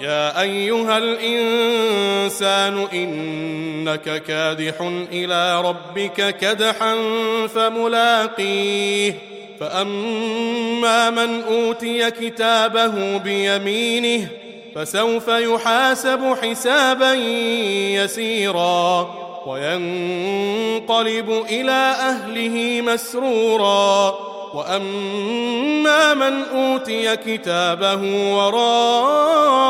[0.00, 4.74] يا أيها الإنسان إنك كادح
[5.12, 6.96] إلى ربك كدحا
[7.54, 9.14] فملاقيه.
[9.60, 14.28] فأما من أوتي كتابه بيمينه
[14.74, 17.14] فسوف يحاسب حسابا
[17.94, 19.14] يسيرا
[19.46, 24.18] وينقلب إلى أهله مسرورا.
[24.54, 29.67] وأما من أوتي كتابه وراء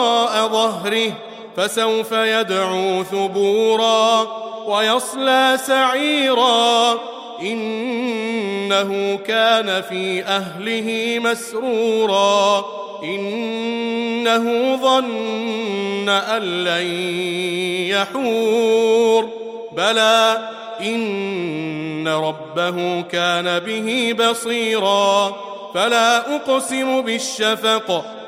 [0.52, 1.12] ظهره
[1.56, 4.26] فسوف يدعو ثبورا
[4.66, 6.98] ويصلى سعيرا.
[7.42, 12.64] إنه كان في أهله مسرورا.
[13.04, 16.86] إنه ظن أن لن
[17.90, 19.28] يحور.
[19.72, 20.48] بلى
[20.80, 25.36] إن ربه كان به بصيرا.
[25.74, 28.04] فلا أقسم بالشفق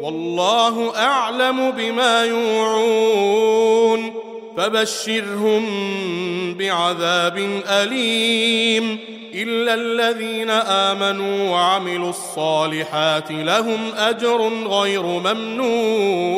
[0.00, 4.12] والله أعلم بما يوعون
[4.56, 5.64] فبشرهم
[6.54, 8.98] بعذاب أليم
[9.34, 16.37] إلا الذين آمنوا وعملوا الصالحات لهم أجر غير ممنون